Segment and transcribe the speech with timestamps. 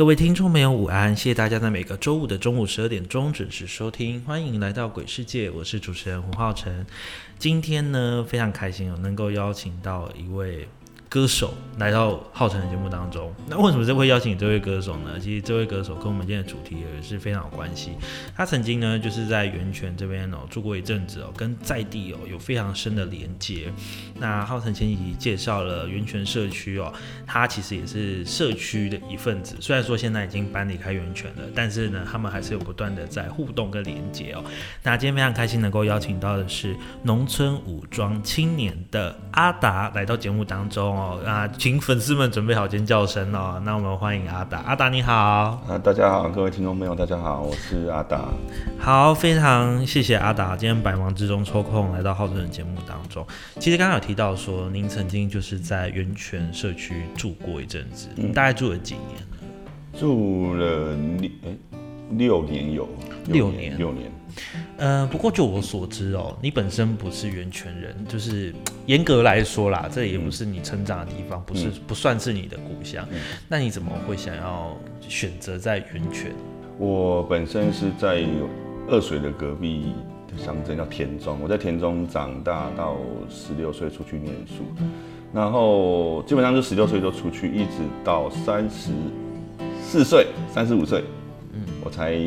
[0.00, 1.14] 各位听众朋友，午安！
[1.14, 6.86] 谢谢大家在每个周五的中午十二点钟准时收听，欢迎来到鬼世界，我是主持人胡浩辰。
[7.38, 10.66] 今天呢，非常开心哦，能够邀请到一位。
[11.10, 15.18] 歌手来到浩辰的节目当中，那为什么这会邀请这位歌手呢？
[15.18, 17.94] 其实这位歌手跟我们今天的主题也是非常有关系。
[18.36, 23.72] 他曾经呢就是在源泉这边哦住过一阵子哦，跟在地哦有非常深的连接。
[24.14, 26.92] 那浩辰前几介绍了源泉社区哦，
[27.26, 29.56] 他其实也是社区的一份子。
[29.58, 34.44] 虽然说现在已经搬离开源泉了，但是呢，他们还是有不断的在互动跟连接哦。
[34.84, 40.99] 那今天非常开心能够邀请到的是农村武装青年的阿达来到节目当中。
[41.00, 43.60] 哦，啊，请粉丝们准备好尖叫声哦。
[43.64, 45.14] 那我们欢迎阿达，阿达你好。
[45.66, 48.28] 啊，大家好，各位听众朋友，大家好，我是阿达。
[48.78, 53.26] 好，非常谢谢阿达今天百忙之中抽空来到浩辰的节目当中。
[53.58, 59.98] 其实刚刚有提到说，您曾经就是在源泉社区住过一阵子，嗯，大概住了几年呢？
[59.98, 61.56] 住了六哎
[62.10, 62.86] 六年有
[63.26, 64.12] 六年六年。
[64.80, 68.50] 呃，不过就我所知哦，你本身不是源泉人，就是
[68.86, 73.06] 严格来说啦，这也不是你成长的地方，不是不算是你的故乡。
[73.46, 74.74] 那你怎么会想要
[75.06, 76.32] 选择在源泉？
[76.78, 78.24] 我本身是在
[78.88, 79.92] 二水的隔壁
[80.26, 82.96] 的乡镇叫田中，我在田中长大到
[83.28, 84.64] 十六岁出去念书，
[85.34, 88.92] 然后基本上就十六岁就出去，一直到三十
[89.82, 91.04] 四岁、三十五岁，
[91.52, 92.18] 嗯，我才。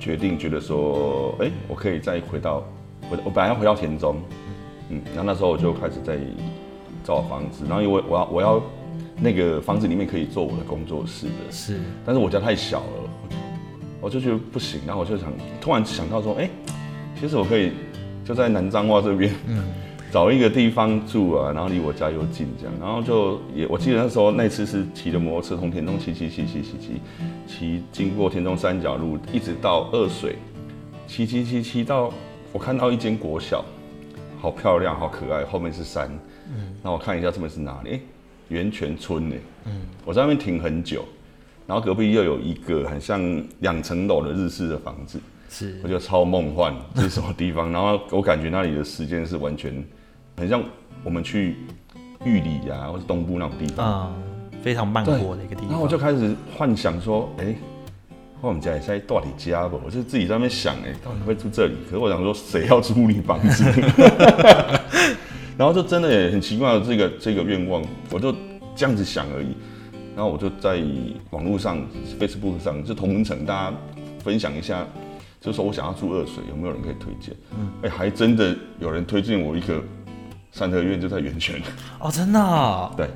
[0.00, 2.64] 决定觉得说，哎，我可以再回到
[3.10, 4.16] 我我本来要回到田中，
[4.88, 6.18] 嗯，然后那时候我就开始在
[7.04, 8.62] 找房子，然后因为我要我要
[9.20, 13.10] 那个房子里面可以做我的工作室的，是，但是我家太小了，
[14.00, 16.48] 我就觉得不行，然后我就想突然想到说，哎，
[17.20, 17.72] 其实我可以
[18.24, 19.62] 就在南彰化这边，嗯。
[20.10, 27.00] 找一个地方住啊，然后离我家又近，这样，然后就也我记得那时候那次是骑着摩托车从田中骑骑骑骑骑骑，
[27.46, 30.34] 骑经过田中三角路，一直到二水，
[31.06, 32.12] 骑骑骑骑到
[32.52, 33.64] 我看到一间国小，
[34.40, 36.10] 好漂亮，好可爱，后面是山，
[36.48, 37.90] 嗯，那我看一下这边是哪里？
[37.90, 38.00] 哎，
[38.48, 39.36] 源泉村呢？
[39.66, 41.04] 嗯，我在那边停很久，
[41.68, 43.20] 然后隔壁又有一个很像
[43.60, 47.70] 两层楼的日式的房子，是，我觉得超梦幻，这是什么地方？
[47.70, 49.72] 然后我感觉那里的时间是完全。
[50.40, 50.62] 很像
[51.04, 51.56] 我们去
[52.24, 54.12] 玉里呀，或者东部那种地方啊，
[54.62, 55.68] 非常慢活的一个地方。
[55.68, 57.54] 然后我就开始幻想说，哎，
[58.40, 59.78] 我们家也在到底家吧？
[59.84, 61.74] 我就自己在那边想，哎，到底会住这里？
[61.84, 63.64] 可是我想说，谁要租你房子？
[65.58, 68.34] 然后就真的也很奇怪的这个这个愿望，我就
[68.74, 69.54] 这样子想而已。
[70.16, 70.82] 然后我就在
[71.30, 71.78] 网络上、
[72.18, 73.76] Facebook 上，就同城大家
[74.24, 74.86] 分享一下，
[75.38, 77.34] 就说我想要住二水，有没有人可以推荐？
[77.58, 79.82] 嗯，哎，还真的有人推荐我一个。
[80.52, 81.60] 三合院就在源泉
[81.98, 82.92] 哦，真的？
[82.96, 83.08] 对，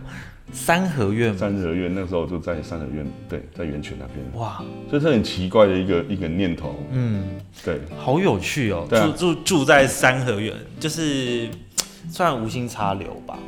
[0.53, 4.41] 三合院，三合院那时候就在三合院，对，在源泉那边。
[4.41, 6.78] 哇，这是很奇怪的一个一个念头。
[6.93, 7.25] 嗯，
[7.65, 8.87] 对，好有趣哦。
[8.89, 11.49] 住住住在三合院，就是
[12.09, 13.39] 算无心插柳吧？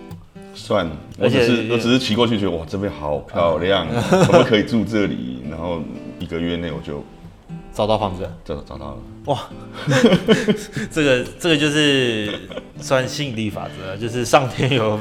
[0.53, 0.89] 算，
[1.19, 3.87] 我只是我只是骑过去，觉得哇，这边好漂亮，
[4.29, 5.43] 我们可以住这里？
[5.49, 5.81] 然后
[6.19, 7.05] 一个月内我就。
[7.77, 9.39] 找到房子，找找到了哇！
[10.91, 12.41] 这个这个就是
[12.81, 14.99] 算吸引力法则，就是上天有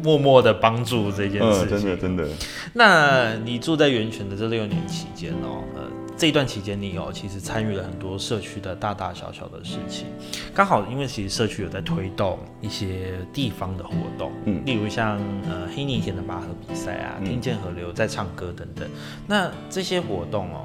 [0.00, 1.70] 默默的帮助这件事情。
[1.70, 2.28] 真的真的。
[2.74, 5.82] 那你住在源泉的这六年期间哦，呃，
[6.16, 10.06] 这一段期间你有其实参与了很多社区的大大小小的事情。
[10.54, 15.18] 刚好因为其实社区有在推动一些地方的活动，嗯，例如像
[15.50, 18.88] 呃黑泥田的拔河比赛啊，听见河流在唱歌等等。
[19.26, 20.64] 那这些活动哦。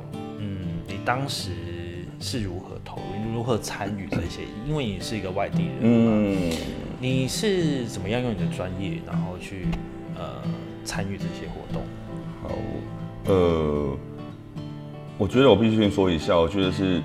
[1.06, 1.52] 当时
[2.20, 4.42] 是如何投入、如何参与这些？
[4.68, 6.52] 因为你是一个外地人，嗯，
[7.00, 9.68] 你是怎么样用你的专业，然后去
[10.18, 10.42] 呃
[10.84, 11.84] 参与这些活动？
[12.42, 12.50] 好，
[13.26, 13.98] 呃，
[15.18, 17.02] 我觉得我必须先说一下，我觉得是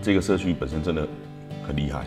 [0.00, 1.06] 这个社区本身真的
[1.66, 2.04] 很厉害。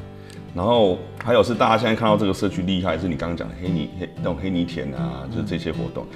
[0.56, 6.08] 然后还有是大家现在看到这个社区厉害，是你刚刚讲的黑泥黑那种黑泥田啊，就是这些活动。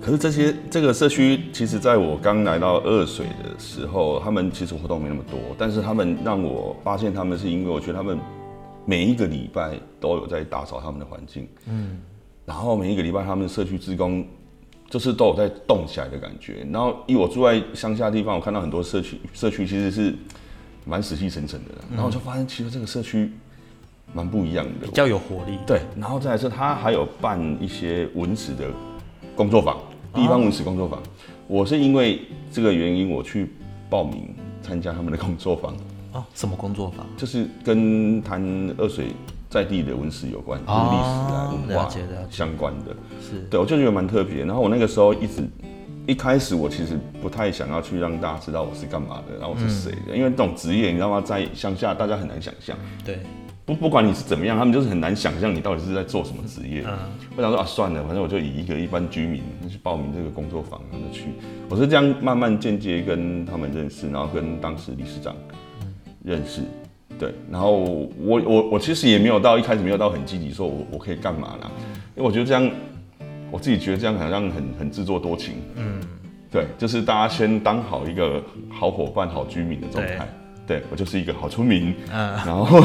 [0.00, 8.18] 可是这些这个社区，其实在我刚来到二水的时候，他们其实活动没那么多，但是他们让我发现他们是因为我觉得他们
[8.86, 11.98] 每一个礼拜都有在打扫他们的环境，嗯，
[12.46, 14.26] 然后每一个礼拜他们的社区职工
[14.88, 16.66] 就是都有在动起来的感觉。
[16.72, 20.14] 然后因为我住在乡下地方，我看到很多社区社区其实是
[20.86, 23.30] 蛮死气沉沉的，然后我就发现其实这个社区
[24.14, 25.58] 蛮不一样的，比较有活力。
[25.66, 28.64] 对，然后再来是他还有办一些文史的
[29.36, 29.76] 工作坊。
[30.14, 31.02] 地方文史工作坊，
[31.46, 32.20] 我是因为
[32.52, 33.50] 这个原因我去
[33.88, 35.74] 报名参加他们的工作坊。
[36.12, 37.06] 哦，什么工作坊？
[37.16, 38.42] 就是跟谈
[38.78, 39.08] 二水
[39.50, 41.88] 在地的文史有关，就是历史啊、文化
[42.30, 42.96] 相关的。
[43.20, 44.44] 是，对，我就觉得蛮特别。
[44.44, 45.46] 然后我那个时候一直
[46.06, 52.76] 一开始我其实不太想要去让大家知道我是干嘛的，然后我是谁的，因为这种职业你知道吗，在乡下大家很难想象。
[53.04, 53.20] 对。
[53.68, 56.82] 不不管你是怎么样，他们就是很难想象你到底是在做什么职业。
[56.86, 56.96] 嗯
[57.36, 61.24] 我想说啊，算了，反正我就以一个一般居民去报名这个工作坊，然后去。
[61.68, 65.36] 我是这样慢慢间接跟他们认识，然后跟当时理事长
[66.24, 66.62] 认识。
[67.18, 71.70] 对，然后我我我其实也没有到一开始没有到很积极，说我我可以干嘛啦？
[72.16, 72.70] 因为我觉得这样，
[73.50, 75.56] 我自己觉得这样好像很很自作多情。
[75.76, 76.00] 嗯，
[76.50, 80.26] 对，就是大家先当好一个好伙伴、好居民的状态。
[80.68, 82.78] 对我就是一个好村民，嗯，然后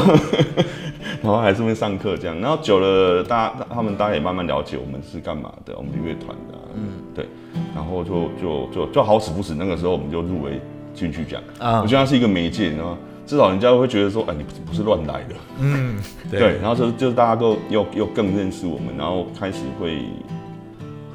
[1.22, 7.28] 然后还是会上课这样，然后久了，大家他们大家也慢慢了解我们是干嘛的，我们乐团的，嗯，对，
[7.74, 10.58] 然后就就就就好死不死，那个时候我们就入围
[10.94, 12.96] 进去讲，啊，我觉得它是一个媒介，然后？
[13.26, 15.96] 至少人家会觉得说，哎，你不是乱来的，嗯，
[16.30, 20.02] 对，然后就就大家都又又更认识我们，然后开始会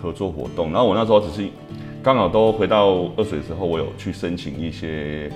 [0.01, 1.47] 合作活动，然后我那时候只是
[2.01, 5.31] 刚好都回到二水之后，我有去申请一些。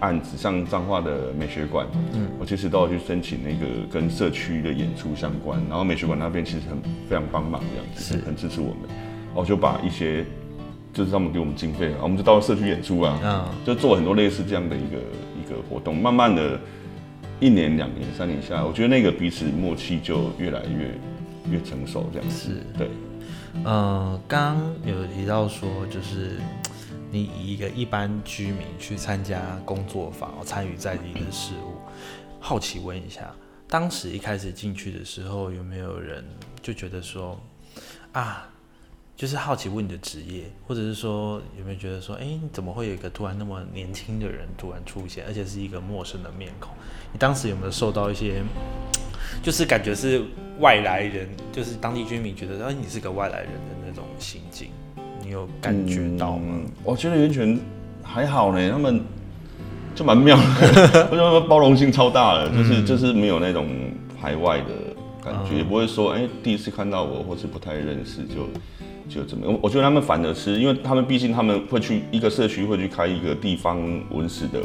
[0.00, 6.78] 案子像彰化的美学馆，嗯，我其实都要去申请那个跟社区的演出相关，然后美学馆那边其实很
[7.08, 8.90] 非常帮忙这样子，很支持我们，
[9.34, 10.24] 我就把一些
[10.92, 14.96] 就是他们给我们经费，我们就到社区演出啊，嗯，就做很多类似这样的一个
[15.40, 16.60] 一个活动，慢慢的，
[17.40, 22.90] 一年、两年、三年下来，我觉得那个彼此默契就越来越越成熟这样子，对，
[23.64, 26.38] 嗯，刚有提到说就是。
[27.16, 31.76] 你以一个一般居民去参加工作坊，参与在地的事物，
[32.38, 33.34] 好奇问一下，
[33.66, 36.22] 当时一开始进去的时候，有没有人
[36.60, 37.40] 就觉得说，
[38.12, 38.46] 啊，
[39.16, 46.74] 就是好奇问你的职业，或者是说有没有觉得说，哎，怎么会有一个突然那么年轻的人突然出现，而且是一个陌生的面孔？
[47.14, 48.42] 你当时有没有受到一些，
[49.42, 50.22] 就是感觉是
[50.60, 54.68] 外来人，就是当地居民觉得，哎，你是个外来人的那种心境？
[55.26, 56.60] 你有感觉到吗？
[56.84, 57.58] 我觉得源泉
[58.00, 59.00] 还好呢，他们
[59.92, 63.66] 就蛮妙的，我觉得包容性超大的，就是就是没有那种
[64.20, 64.66] 排外的
[65.24, 68.46] 感觉，也不会说哎第一次看到我或是不太认识就
[69.08, 69.58] 就怎么。
[69.60, 73.80] 我觉得他们反而是因为他们毕竟他们会去一个社区会去开一个地方
[74.12, 74.60] 文史的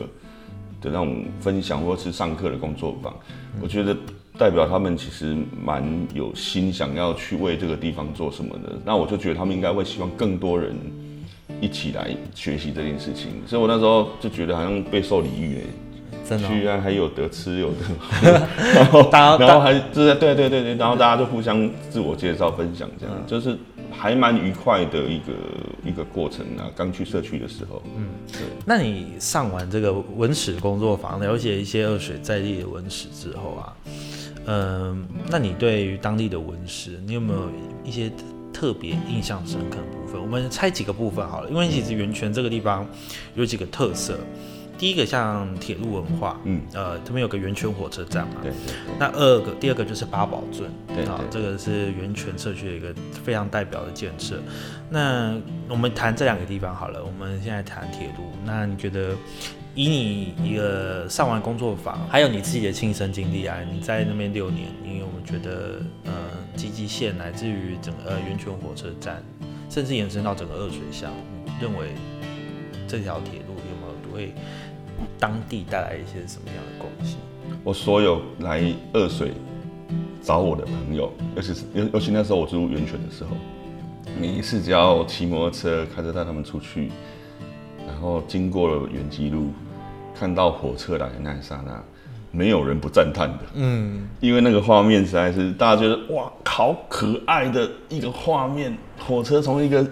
[0.79, 3.11] 的那种分享或是上课的工作坊，
[3.59, 3.97] 我觉得。
[4.41, 5.83] 代表他们其实蛮
[6.15, 8.75] 有心，想要去为这个地方做什么的。
[8.83, 10.75] 那我就觉得他们应该会希望更多人
[11.61, 13.33] 一起来学习这件事情。
[13.45, 15.62] 所以我那时候就觉得好像备受礼遇哎，
[16.27, 18.31] 真的，居然还有得吃有得喝，
[19.13, 23.55] 然后然后还就是对对对对，然后大家就互相自我介绍分享，这样就是
[23.91, 25.33] 还蛮愉快的一个
[25.86, 26.65] 一个过程啊。
[26.75, 28.41] 刚去社区的时候，嗯，对。
[28.65, 33.77] 那你上完这个文史工作坊，了解一些二水在地的文史之后啊？
[34.45, 37.50] 嗯，那你对于当地的文史，你有没有
[37.83, 38.12] 一些
[38.51, 40.21] 特别印象深刻的部分？
[40.21, 42.88] 我们拆几个部分好了，因为其实源泉这个地方
[43.36, 44.19] 有几个特色。
[44.81, 48.51] 第一个像铁路文化，嗯，呃，这边有个源泉火车站嘛，对。
[48.97, 52.91] 那二个，第二个就是八宝镇，对啊，这个是源泉社区的一个
[53.23, 54.41] 非常代表的建设。
[54.89, 58.23] 那我们谈这两个地方好了，我们现在谈铁路。
[58.43, 59.15] 那你觉得？
[59.75, 66.11] 以你一个上完工作坊，还有你自己的亲身经历啊，你在那边六年，你有没有觉得，呃，
[66.57, 69.23] 积极线乃至于整个源泉火车站，
[69.69, 71.09] 甚至延伸到整个二水乡，
[71.45, 71.89] 你认为
[72.85, 74.33] 这条铁路有没有为
[75.20, 77.17] 当地带来一些什么样的贡献？
[77.63, 78.62] 我所有来
[78.93, 79.34] 二水
[80.22, 83.31] 找我的朋友，尤其是尤尤其那时候我住源泉的时候，
[84.20, 86.91] 每一次只要骑摩托车开车带他们出去。
[87.88, 89.51] 然后经过了原基路，
[90.17, 91.84] 看到火车来的那一刹那，
[92.31, 93.39] 没有人不赞叹的。
[93.55, 98.75] 嗯，因为那个画面实在是大家觉得哇，好可爱的一个画面。
[99.00, 99.86] 火车从一个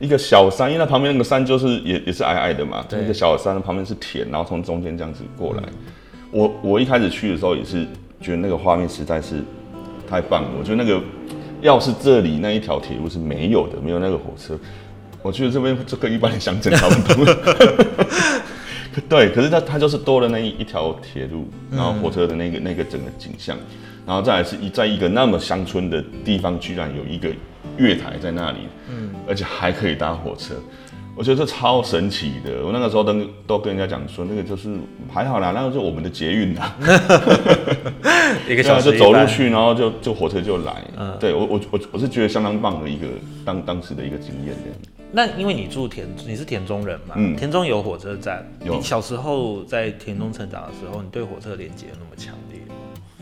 [0.00, 5.62] 一个小山，因为它旁边那个山就是也也是矮矮的嘛，一个小山旁边是田，然后从中间这样子过来，
[6.32, 7.86] 我我一开始去的时候也是
[8.20, 9.44] 觉得那个画面实在是
[10.08, 10.48] 太棒了。
[10.58, 11.00] 我觉得那个
[11.60, 14.58] 要是这里那一条铁路是没有的，没有那个火车，
[15.22, 17.34] 我觉得这边就跟一般的乡镇差不多。
[19.08, 23.56] 对，可是它它就是多了那一一条铁路，然后火车的那个那个整个景象，
[24.10, 27.28] 然后再来是一在一个那么乡村的地方，居然有一个
[27.76, 30.56] 月台在那里，嗯，而且还可以搭火车。
[31.14, 33.14] 我觉得这超神奇的，我那个时候都
[33.46, 34.76] 都跟人家讲说，那个就是
[35.08, 36.74] 还好啦，那个就是我们的捷运啦，
[38.48, 40.82] 一个小时就走路去，然后就就火车就来。
[40.98, 43.06] 嗯，对我我我我是觉得相当棒的一个
[43.44, 44.56] 当当时的一个经验。
[45.12, 47.14] 那因为你住田，你是田中人嘛？
[47.16, 48.44] 嗯，田中有火车站。
[48.64, 48.74] 有。
[48.74, 52.40] 你小时候在田中成长的时候，你对火车连接那么强吗？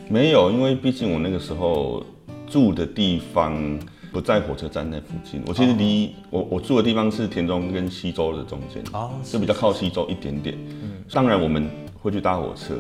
[0.09, 2.03] 没有，因为毕竟我那个时候
[2.47, 3.79] 住的地方。
[4.11, 10.57] 不在火车站那附近，我其实离我我住的地方是田中跟西周的中间，哦，就比较靠西周一点点。
[10.83, 11.69] 嗯，当然我们
[12.03, 12.75] 会去搭火车，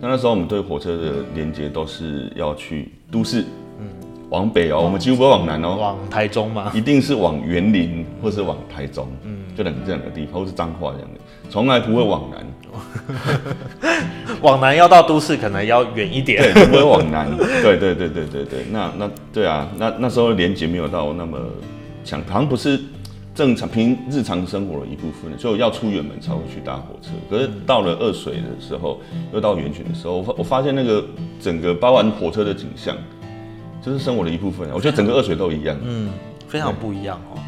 [0.00, 3.44] 那那时候我们对火车的连接都是要去都市，
[3.80, 3.88] 嗯，
[4.30, 6.70] 往北哦，我们几乎不会往南哦，往台中吗？
[6.72, 12.46] 一定是往园林或是往台中，嗯，这两个地方，或是彰化这样的，从来不会往南。
[14.42, 17.28] 往南要到都市可能要远一点，对，不会往南。
[17.36, 21.38] 对对对对对对，那那对啊，那那时候连接没有到那么
[22.04, 22.80] 强，好像不是
[23.34, 27.10] 正常平日常生活的一部分，所以要出远门才会去搭火车。
[27.28, 29.00] 可是到了二水的时候，
[29.32, 31.04] 又到源泉的时候，我发我发现那个
[31.40, 32.96] 整个包含火车的景象，
[33.82, 34.68] 就是生活的一部分。
[34.72, 36.08] 我觉得整个二水都一样，嗯，
[36.48, 37.38] 非常不一样哦。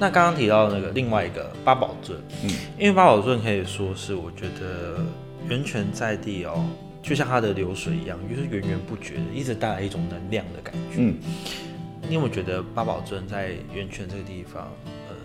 [0.00, 5.04] 那刚刚提到那个另外一个八宝镇，嗯，因为八宝镇可以说是我觉得
[5.48, 6.64] 源泉在地哦，
[7.02, 10.98] 就像它的流水一样，就是源源不绝的，一直带来一种能量的感觉。
[10.98, 11.16] 嗯，
[12.08, 14.70] 你有没有觉得八宝镇在源泉这个地方，
[15.08, 15.16] 呃，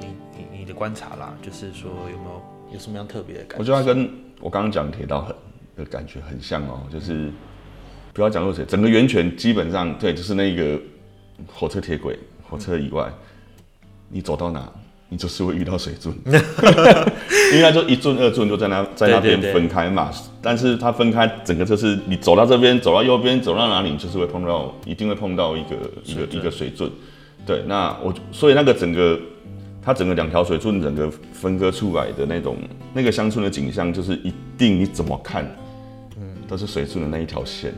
[0.00, 0.06] 你
[0.36, 3.58] 你你的观察啦，就是说有没有有什么样特别的感觉？
[3.58, 4.10] 我觉得它跟
[4.40, 5.36] 我刚刚讲铁道很
[5.76, 7.30] 的感觉很像哦，就是
[8.12, 10.76] 不要讲落水，整个源泉基本上对，就是那个
[11.46, 13.08] 火车铁轨，火车以外。
[14.10, 14.70] 你走到哪，
[15.08, 20.10] 你就是会遇到水柱， 因为它就一圳二圳就在那在那边分开嘛。
[20.40, 26.88] 但是它分开，整个就是你走到这边，走到右边，走到哪里，就是会碰到，一定会碰到一个一个一个水柱。
[27.46, 29.18] 对，那我所以那个整个
[29.82, 32.56] 它整个两条水柱整个分割出来的那种
[32.92, 35.44] 那个乡村的景象，就是一定你怎么看，
[36.16, 37.72] 嗯，都是水柱的那一条线。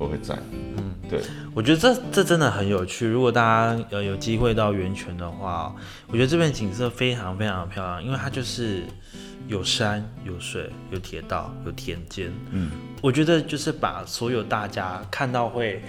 [0.00, 0.34] 都会在，
[0.78, 1.20] 嗯，对，
[1.54, 3.06] 我觉得这这真的很有趣。
[3.06, 5.76] 如果大家呃有机会到源泉的话，
[6.06, 8.84] 我觉得这边景色非常非常的漂亮，因为它就是
[9.46, 12.70] 有山有水有铁道有田间，嗯，
[13.02, 15.82] 我觉得就是把所有大家看到会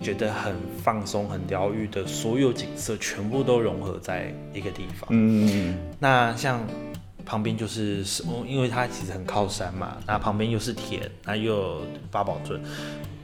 [0.00, 6.58] 觉得很放松、很疗愈的所有景色，全部都融合在一个地方，嗯，那像
[7.26, 12.58] 旁边就是是，因为它其实很靠山嘛，那旁边又是田，那又有八宝镇。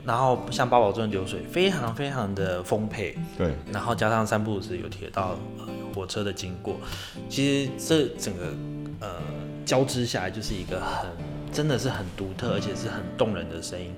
[0.05, 5.37] 然后像八宝镇流水非常非常的丰沛，对，然后加上三步是有铁道、
[5.93, 6.75] 火车的经过，
[7.29, 8.53] 其实这整个
[8.99, 9.09] 呃
[9.65, 11.09] 交织下来就是一个很
[11.51, 13.93] 真的是很独特而且是很动人的声音。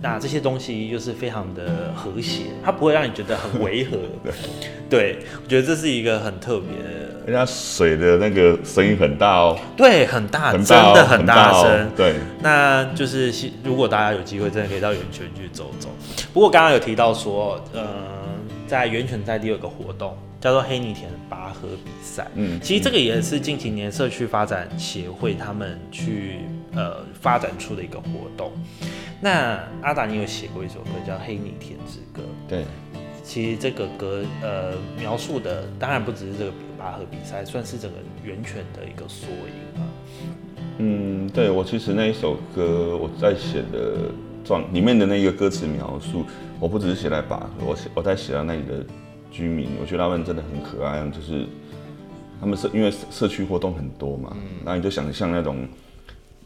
[0.00, 3.98] 那这些东西又是非常的和谐，它不会让你觉得很违和。
[4.88, 7.08] 对，我觉得这是一个很特别的。
[7.26, 9.58] 人家水的那个声音很大哦。
[9.76, 11.90] 对，很大，真的很大声。
[11.94, 13.30] 对，那就是
[13.62, 15.90] 如果大家有机会，真的可以到源泉去走走。
[16.32, 17.84] 不过刚刚有提到说，嗯，
[18.66, 22.26] 在源泉在地有个活动叫做黑泥田拔河比赛。
[22.36, 26.38] 嗯，其实这个也是近几年社区发展协会他们去
[26.74, 28.52] 呃发展出的一个活动。
[29.20, 32.22] 那阿达，你有写过一首歌叫《黑泥田之歌》。
[32.48, 32.64] 对，
[33.24, 39.82] 其实这个歌呃描述的当然不只是这个拔河比赛，算是整个源泉的一个缩影啊。
[40.78, 44.12] 嗯，对我其实那一首歌我在写的
[44.44, 46.24] 状里面的那个歌词描述，
[46.60, 48.86] 我不只是写来拔河，我写我在写到那里的
[49.32, 51.44] 居民，我觉得他们真的很可爱，就是
[52.40, 55.66] 他们社因为社区活动很多嘛，然后你就想象那种。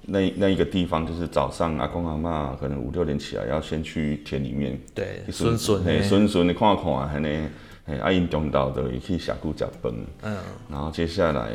[0.05, 7.29] 那那一个地方就是早上阿公阿妈可能五六点起来要先去田里面，对，孙孙，哎，孙孙你看看啊，还呢，
[7.87, 10.37] 哎，阿英中岛的也可以下谷脚崩，嗯，
[10.69, 11.51] 然后接下来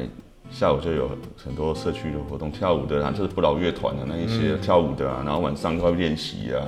[0.50, 6.64] 下午就有很多社区的活动，跳舞的啊，就是不老乐团的那一些跳舞的啊，然后晚上要练习啊，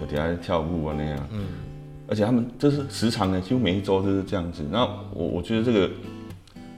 [0.00, 1.46] 就底下跳舞啊那样，嗯，
[2.08, 5.88] 而且他们就是时常呢，几乎每一周都是这样子，那我我觉得这个。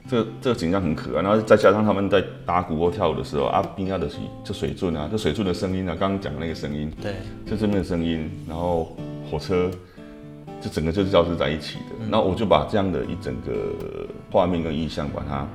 [0.09, 8.95] 这这个景象很可爱，然后再加上他们在打鼓或跳舞的时候，阿宾亚的是就水柱啊，就水柱的声音啊，刚刚讲的那个声音，对，就这边的声音，然后
[9.29, 9.69] 火车，
[10.61, 12.05] 就整个就是交织在一起的。
[12.11, 15.47] 然后我就把这样的一整个画面跟意象，把它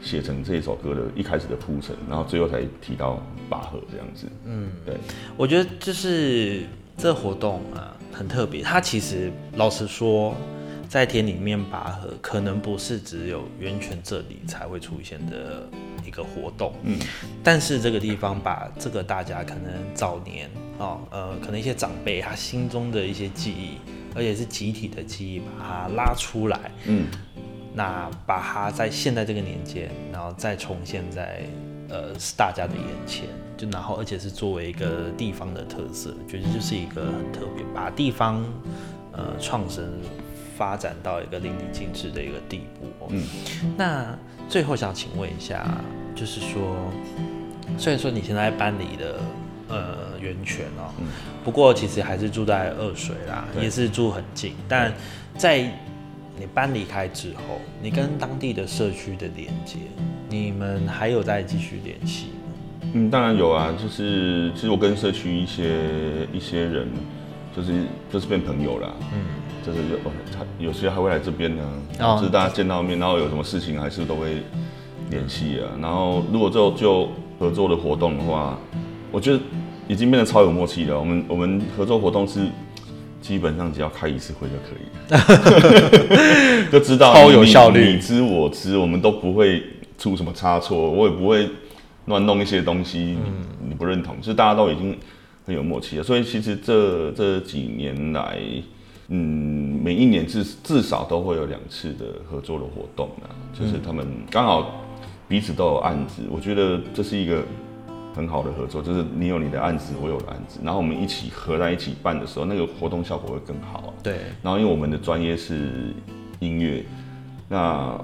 [0.00, 4.26] 写成这一首歌的一开始的铺陈，然后最后才提到拔河这样子。
[4.44, 4.96] 嗯，对，
[5.36, 6.62] 我觉得就是
[6.96, 10.34] 这活动啊很特别，它其实老实说，
[10.96, 15.68] 在田里面拔河可能不是只有源泉这里才会出现的
[16.06, 16.72] 一个活动。
[16.84, 16.98] 嗯，
[17.44, 20.48] 但是这个地方把这个大家可能早年
[20.78, 23.76] 哦呃可能一些长辈他心中的一些记忆，
[24.14, 26.58] 而且是集体的记忆，把它拉出来。
[26.86, 27.04] 嗯。
[27.74, 31.42] 那把它在现在这个年间，然后再重现在
[31.90, 38.42] 呃大家的眼前，就然后而且是作为一个地方的特色，觉得就是一个很特别，把地方
[39.12, 39.84] 呃创生
[40.56, 43.08] 发展到一个淋漓尽致的一个地步。
[43.10, 43.22] 嗯，
[43.76, 44.16] 那
[44.48, 45.66] 最后想请问一下，
[46.14, 46.76] 就是说，
[47.78, 49.20] 虽然说你现在搬离的
[49.68, 50.90] 呃源泉哦，
[51.44, 54.92] 不过其实还是住在二水啦，也是住很近，但
[55.36, 55.70] 在。
[56.38, 59.78] 你搬离开之后，你跟当地的社区的连接，
[60.28, 62.90] 你们还有在继续联系吗？
[62.92, 65.80] 嗯，当然有啊，就是其实我跟社区一些
[66.34, 66.88] 一些人，
[67.56, 67.72] 就是
[68.12, 68.94] 就是变朋友了。
[69.14, 69.24] 嗯，
[69.66, 69.98] 就是有
[70.32, 71.62] 他有些还会来这边呢，
[71.98, 74.42] 就是大家见到面，然后有什么事情还是都会
[75.10, 75.74] 联系啊。
[75.82, 77.08] 然后如果就就
[77.38, 78.56] 合作的活动的话，
[79.10, 79.40] 我觉得
[79.88, 80.98] 已经变得超有默契了。
[80.98, 82.46] 我们我们合作活动是。
[83.18, 89.60] 基本上只要开一次会就可以， 就知道超有效率，你知我知，我们都不会
[89.98, 91.48] 出什么差错，我也不会
[92.04, 93.16] 乱弄一些东西，
[93.66, 94.96] 你不认同，就是大家都已经
[95.44, 96.04] 很有默契了。
[96.04, 98.38] 所以其实这这几年来，
[99.08, 104.84] 嗯，每一年至至少都会有两次的合作的活动啊，就是他们刚好
[105.28, 107.42] 彼此都有案子，我觉得这是一个。
[108.16, 113.92] 很好的合作，就是你有你的案子，我有的案子，然后我们一起合在一起办的时候，那个活动效果会更好。
[114.02, 114.14] 对。
[114.42, 115.92] 然后因为我们的专业是
[116.38, 116.82] 音乐，
[117.46, 117.94] 那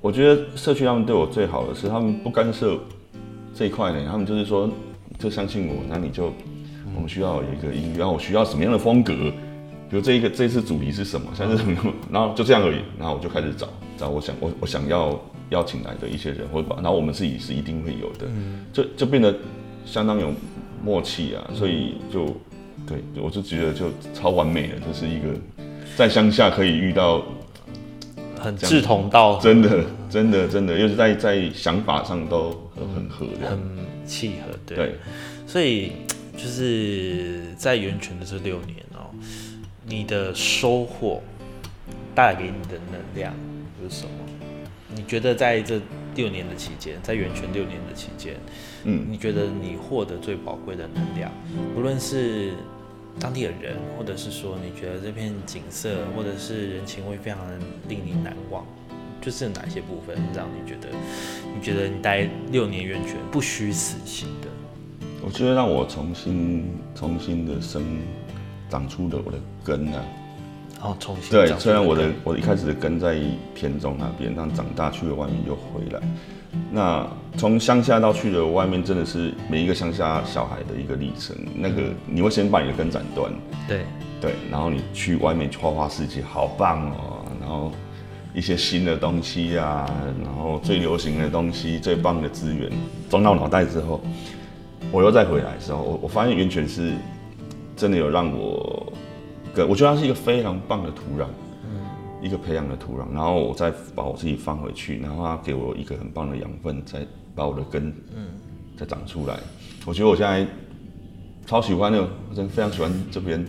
[0.00, 2.78] 我觉得社区他们对我最好的是，他们不干涉
[3.52, 4.70] 这一块呢，他们就是说，
[5.18, 6.32] 就相信我，那你就
[6.94, 9.12] 我们需要有一个音乐，然后我需要什么样的风格，
[9.90, 15.18] 比如这一个这次主题是什么，像是什么， 然后就这样而已，然后我就开始找找我想我我想要。
[15.50, 18.26] 邀请来的一些人，或者然后我们自己是一定会有的，
[18.70, 19.34] 就就变得
[19.86, 20.30] 相当有
[20.84, 22.26] 默契啊，所以就
[22.86, 25.28] 对，我就觉得就超完美的，这是一个
[25.96, 27.24] 在乡下可以遇到
[28.38, 33.58] 很志同道合，真的真的真的，又是在在想法上都很合的，很
[34.04, 34.96] 契合，对，
[35.46, 35.92] 所以
[36.36, 38.87] 就是在源泉的这六年哦，
[39.88, 41.22] 你的收获
[42.14, 43.32] 带给你的能量
[43.82, 44.10] 是什么？
[44.94, 45.80] 你觉得在这
[46.14, 48.34] 六年的期间，在源泉六年的期间，
[48.84, 51.30] 嗯，你觉得你获得最宝贵的能量，
[51.74, 52.52] 不论是
[53.20, 58.66] 当地的人，或者是说你觉得这片景色，或者是人情味非常的令你难忘，
[59.20, 60.88] 就是哪些部分让你觉得，
[61.54, 64.48] 你觉得你待六年源泉不虚此行的？
[65.22, 67.84] 我觉得让我重新重新的生
[68.70, 70.00] 长出了我的根啊。
[70.80, 73.18] 哦，重新对，虽然我的我一开始的根在
[73.52, 76.00] 田中那边，但长大去了外面又回来。
[76.70, 77.04] 那
[77.36, 81.36] 从乡下到去了外面，真的是每一个乡下小孩的一个历程。
[81.56, 83.28] 那个你会先把你的根斩断，
[83.66, 83.80] 对
[84.20, 87.26] 对，然后你去外面花花世界，好棒哦。
[87.40, 87.72] 然后
[88.32, 89.84] 一些新的东西啊，
[90.22, 92.70] 然后最流行的东西，最棒的资源
[93.10, 94.00] 装到脑袋之后，
[94.92, 96.92] 我又再回来的时候，我我发现源泉是
[97.76, 98.87] 真的有让我。
[99.66, 101.26] 我觉得它是一个非常棒的土壤，
[101.64, 101.80] 嗯，
[102.22, 107.00] 一个培养的土壤，然后我再把我自己放回去，然后它给我一个很棒的养分，再
[107.34, 108.26] 把我的根，嗯，
[108.76, 109.36] 再长出来。
[109.86, 110.46] 我觉得我现在
[111.46, 113.44] 超喜欢的，我真的非常喜欢这边。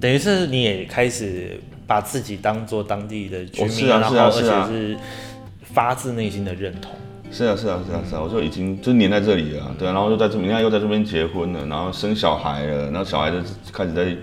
[0.00, 4.96] 等于是你也开始把自己当做当地的居民，然后而且是
[5.62, 6.92] 发自内心的认同。
[7.30, 13.38] 是啊，是啊，是啊，是啊，我就已经就黏在这里了，对啊，然后就在这，你看又在这边结婚了，然后生小孩了，然后小孩就
[13.72, 14.16] 开始在。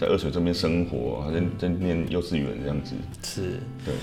[0.00, 3.94] 在二水这边生活，在在念幼稚园这样子，是对，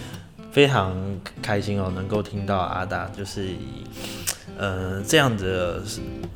[0.52, 0.96] 非常
[1.42, 3.84] 开心哦，能够听到阿达就是以
[4.60, 5.82] 呃这样的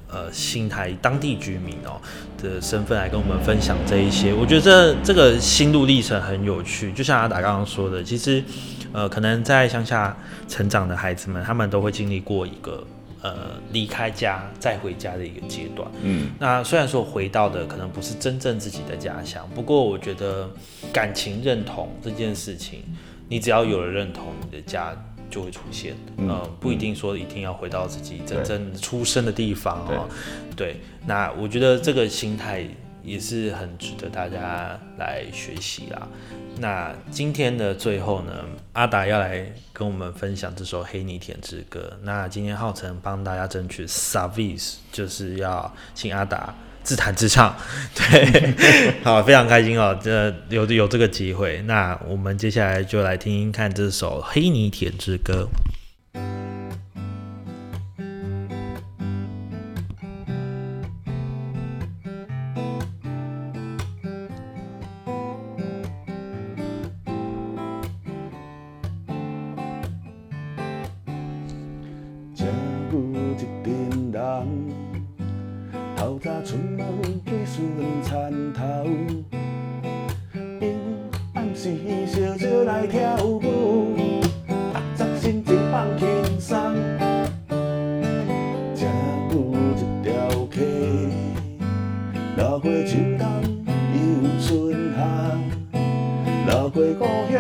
[0.10, 2.02] 呃新台当地居民哦
[2.42, 6.92] 的身份来跟我们分享这一些，我觉得这这个心路历程很有趣。
[6.94, 8.44] 就像阿达刚刚说的，其实
[8.92, 12.84] 呃可能在乡下成长的孩子们，他们都会经历过一个。
[13.22, 15.88] 呃，离开家再回家的一个阶段。
[16.02, 20.50] 嗯，那虽然说回到的可能不是真正自己的家乡，不过我觉得
[20.92, 22.84] 感情认同这件事情，
[23.30, 24.96] 你只要有了认同，你的家
[25.30, 25.96] 就会出现。
[26.18, 30.10] 嗯，不一定说一定要回到自己真正出生的地方哦。
[30.56, 32.68] 对，那我觉得这个心态
[33.04, 36.08] 也是很值得大家来学习啦。
[36.58, 38.34] 那今天的最后呢，
[38.74, 41.94] 阿达要来跟我们分享这首《黑泥田之歌》。
[42.04, 47.56] 那今天浩辰帮大家争取 service，就是要请阿达自弹自唱。
[47.96, 48.54] 对，
[49.04, 51.62] 好，非常开心哦，这有有这个机会。
[51.64, 55.48] 那我们接下来就来听听看这首《黑泥田之歌》。
[92.42, 93.28] 落花秋冬
[93.94, 94.00] 又
[94.42, 95.00] 春夏，
[96.48, 97.38] 落花故乡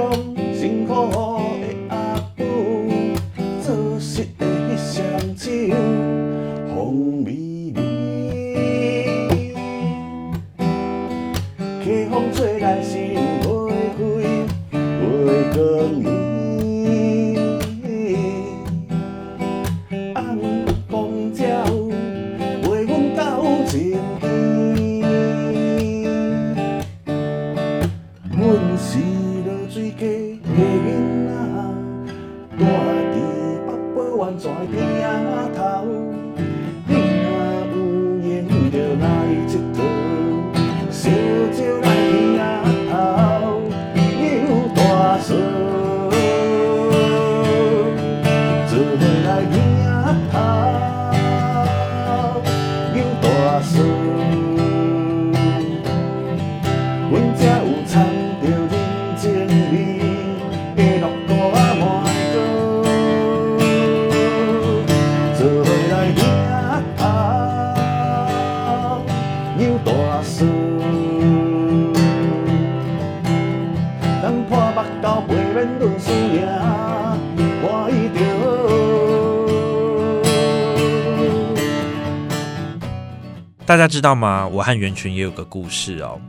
[83.81, 84.47] 大家知道吗？
[84.47, 86.21] 我和袁群也有个故事哦。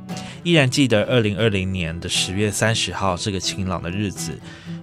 [0.42, 4.32] 依然记得二零二零年的十月三十号是个晴朗的日子。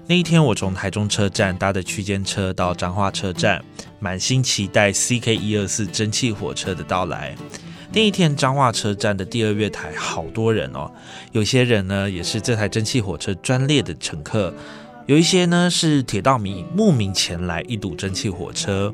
[0.05, 3.59] 那一天，我从台中车站搭的区间车到彰化车站，
[3.99, 7.35] 满心期待 CK 一二四蒸汽火车的到来。
[7.91, 10.91] 那一天，彰化车站的第二月台好多人哦，
[11.31, 14.53] 有些人呢也是这台蒸汽火车专列的乘客，
[15.07, 18.93] 有一些呢是铁道迷慕名前来一睹蒸汽火车，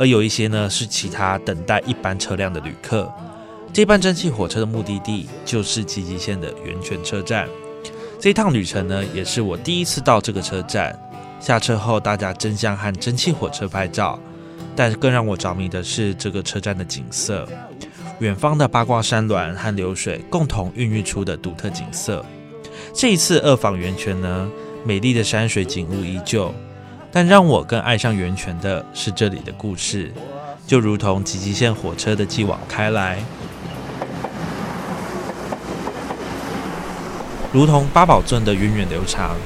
[0.00, 3.12] 而有一些呢是其他等待一般车辆的旅客。
[3.70, 7.46] 这班蒸汽火车的目的地就是集集线的源泉车站。
[8.18, 10.98] 这一趟旅程呢，也是我第一次到这个车站。
[11.38, 14.18] 下车后，大家争相和蒸汽火车拍照，
[14.74, 17.46] 但更让我着迷的是这个车站的景色。
[18.20, 22.24] 远方的八卦山峦和流水共同孕育出的独特景色。
[22.94, 24.50] 这一次二访源泉呢，
[24.84, 26.54] 美丽的山水景物依旧，
[27.12, 30.12] 但让我更爱上源泉的是这里的故事，
[30.66, 33.18] 就如同集集线火车的继往开来。
[37.52, 39.36] 如同八宝镇的源远流长，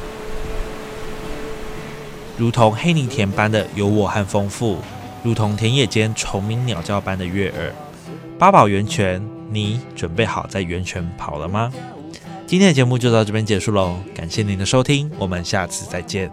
[2.37, 4.79] 如同黑泥田般的有我和丰富，
[5.23, 7.73] 如同田野间虫鸣鸟叫般的悦耳。
[8.39, 11.73] 八宝源泉，你准备好在源泉跑了吗？
[12.47, 16.31] 今天的节目就到这边结束喽，感谢您的收听，我们下次再见。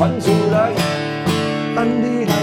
[0.00, 0.72] 传出来，
[1.76, 2.39] 等你来